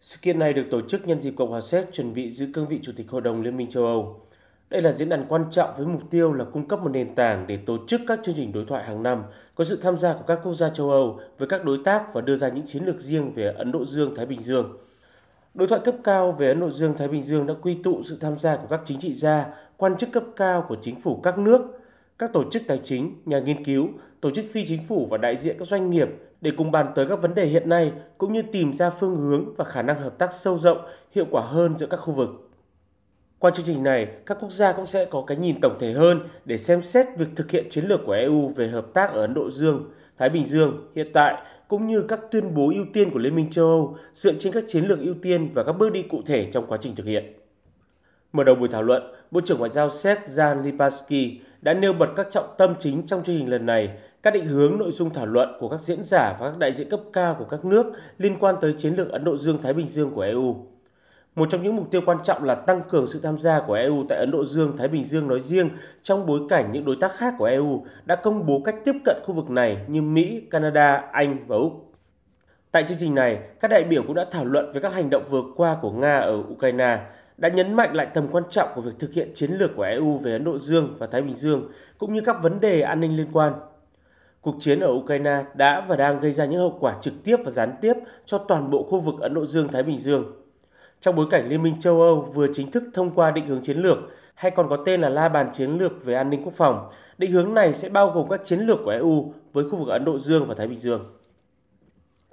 [0.00, 2.68] Sự kiện này được tổ chức nhân dịp Cộng hòa Séc chuẩn bị giữ cương
[2.68, 4.20] vị Chủ tịch Hội đồng Liên minh châu Âu.
[4.70, 7.46] Đây là diễn đàn quan trọng với mục tiêu là cung cấp một nền tảng
[7.46, 9.22] để tổ chức các chương trình đối thoại hàng năm
[9.54, 12.20] có sự tham gia của các quốc gia châu Âu với các đối tác và
[12.20, 14.76] đưa ra những chiến lược riêng về Ấn Độ Dương-Thái Bình Dương.
[15.54, 18.36] Đối thoại cấp cao về Ấn Độ Dương-Thái Bình Dương đã quy tụ sự tham
[18.36, 19.46] gia của các chính trị gia,
[19.76, 21.79] quan chức cấp cao của chính phủ các nước,
[22.20, 23.88] các tổ chức tài chính, nhà nghiên cứu,
[24.20, 26.08] tổ chức phi chính phủ và đại diện các doanh nghiệp
[26.40, 29.54] để cùng bàn tới các vấn đề hiện nay cũng như tìm ra phương hướng
[29.56, 30.78] và khả năng hợp tác sâu rộng,
[31.14, 32.50] hiệu quả hơn giữa các khu vực.
[33.38, 36.20] Qua chương trình này, các quốc gia cũng sẽ có cái nhìn tổng thể hơn
[36.44, 39.34] để xem xét việc thực hiện chiến lược của EU về hợp tác ở Ấn
[39.34, 39.84] Độ Dương,
[40.18, 43.50] Thái Bình Dương hiện tại cũng như các tuyên bố ưu tiên của Liên minh
[43.50, 46.48] châu Âu dựa trên các chiến lược ưu tiên và các bước đi cụ thể
[46.52, 47.32] trong quá trình thực hiện.
[48.32, 52.08] Mở đầu buổi thảo luận, Bộ trưởng Ngoại giao Séc Jan Lipaski đã nêu bật
[52.16, 53.90] các trọng tâm chính trong chương trình lần này,
[54.22, 56.90] các định hướng nội dung thảo luận của các diễn giả và các đại diện
[56.90, 57.86] cấp cao của các nước
[58.18, 60.56] liên quan tới chiến lược Ấn Độ Dương-Thái Bình Dương của EU.
[61.34, 64.04] Một trong những mục tiêu quan trọng là tăng cường sự tham gia của EU
[64.08, 65.70] tại Ấn Độ Dương, Thái Bình Dương nói riêng
[66.02, 69.16] trong bối cảnh những đối tác khác của EU đã công bố cách tiếp cận
[69.24, 71.92] khu vực này như Mỹ, Canada, Anh và Úc.
[72.72, 75.24] Tại chương trình này, các đại biểu cũng đã thảo luận về các hành động
[75.30, 76.98] vừa qua của Nga ở Ukraine,
[77.40, 80.18] đã nhấn mạnh lại tầm quan trọng của việc thực hiện chiến lược của EU
[80.18, 83.16] về Ấn Độ Dương và Thái Bình Dương, cũng như các vấn đề an ninh
[83.16, 83.52] liên quan.
[84.40, 87.50] Cuộc chiến ở Ukraine đã và đang gây ra những hậu quả trực tiếp và
[87.50, 90.32] gián tiếp cho toàn bộ khu vực Ấn Độ Dương-Thái Bình Dương.
[91.00, 93.78] Trong bối cảnh Liên minh châu Âu vừa chính thức thông qua định hướng chiến
[93.78, 93.98] lược,
[94.34, 97.30] hay còn có tên là La bàn chiến lược về an ninh quốc phòng, định
[97.30, 100.18] hướng này sẽ bao gồm các chiến lược của EU với khu vực Ấn Độ
[100.18, 101.19] Dương và Thái Bình Dương.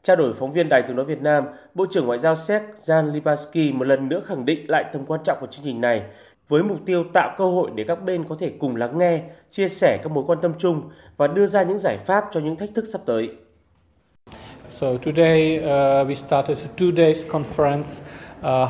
[0.08, 3.12] Trao đổi phóng viên Đài tiếng nói Việt Nam, Bộ trưởng Ngoại giao Séc Jan
[3.12, 6.04] Lipaski một lần nữa khẳng định lại tầm quan trọng của chương trình này
[6.48, 9.68] với mục tiêu tạo cơ hội để các bên có thể cùng lắng nghe, chia
[9.68, 12.70] sẻ các mối quan tâm chung và đưa ra những giải pháp cho những thách
[12.76, 13.30] thức sắp tới.
[14.70, 18.02] So today uh, we started a two days conference
[18.42, 18.70] Uh,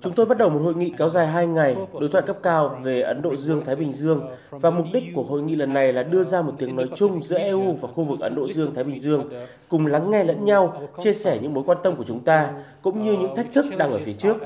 [0.00, 2.78] Chúng tôi bắt đầu một hội nghị kéo dài 2 ngày, đối thoại cấp cao
[2.82, 6.02] về Ấn Độ Dương-Thái Bình Dương và mục đích của hội nghị lần này là
[6.02, 9.00] đưa ra một tiếng nói chung giữa EU và khu vực Ấn Độ Dương-Thái Bình
[9.00, 9.30] Dương,
[9.68, 12.50] cùng lắng nghe lẫn nhau, chia sẻ những mối quan tâm của chúng ta,
[12.82, 14.36] cũng như những thách thức đang ở phía trước.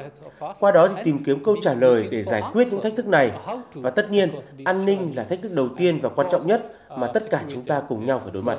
[0.61, 3.33] Qua đó thì tìm kiếm câu trả lời để giải quyết những thách thức này.
[3.75, 4.31] Và tất nhiên,
[4.65, 7.63] an ninh là thách thức đầu tiên và quan trọng nhất mà tất cả chúng
[7.63, 8.59] ta cùng nhau phải đối mặt.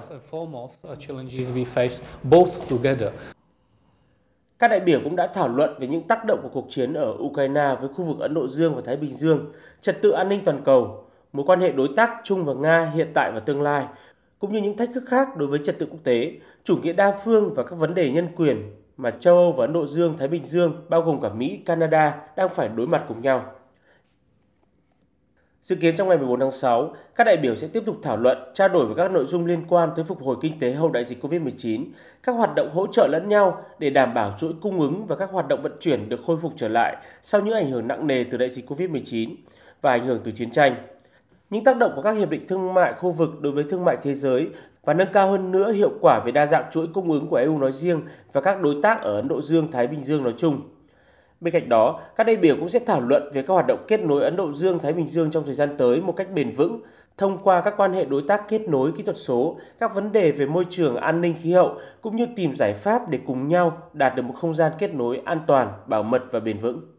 [4.59, 7.13] Các đại biểu cũng đã thảo luận về những tác động của cuộc chiến ở
[7.19, 9.51] Ukraine với khu vực Ấn Độ Dương và Thái Bình Dương,
[9.81, 13.12] trật tự an ninh toàn cầu, mối quan hệ đối tác chung và Nga hiện
[13.13, 13.85] tại và tương lai,
[14.40, 16.31] cũng như những thách thức khác đối với trật tự quốc tế,
[16.63, 19.73] chủ nghĩa đa phương và các vấn đề nhân quyền mà châu Âu và Ấn
[19.73, 23.22] Độ Dương, Thái Bình Dương, bao gồm cả Mỹ, Canada đang phải đối mặt cùng
[23.22, 23.46] nhau.
[25.66, 28.38] Dự kiến trong ngày 14 tháng 6, các đại biểu sẽ tiếp tục thảo luận,
[28.53, 31.06] trao đổi về các nội dung liên quan tới phục hồi kinh tế hậu đại
[31.06, 31.86] dịch COVID-19,
[32.24, 35.30] các hoạt động hỗ trợ lẫn nhau để đảm bảo chuỗi cung ứng và các
[35.31, 38.24] hoạt động vận chuyển được khôi phục trở lại sau những ảnh hưởng nặng nề
[38.24, 39.36] từ đại dịch COVID-19
[39.81, 40.76] và ảnh hưởng từ chiến tranh.
[41.50, 43.97] Những tác động của các hiệp định thương mại khu vực đối với thương mại
[44.02, 44.50] thế giới
[44.84, 47.59] và nâng cao hơn nữa hiệu quả về đa dạng chuỗi cung ứng của EU
[47.59, 48.02] nói riêng
[48.34, 50.62] và các đối tác ở Ấn Độ Dương, Thái Bình Dương nói chung.
[51.41, 54.00] Bên cạnh đó, các đại biểu cũng sẽ thảo luận về các hoạt động kết
[54.00, 56.81] nối Ấn Độ Dương Thái Bình Dương trong thời gian tới một cách bền vững
[57.18, 60.31] thông qua các quan hệ đối tác kết nối kỹ thuật số, các vấn đề
[60.31, 63.78] về môi trường, an ninh khí hậu cũng như tìm giải pháp để cùng nhau
[63.94, 66.94] đạt được một không gian kết nối an toàn, bảo mật và bền vững.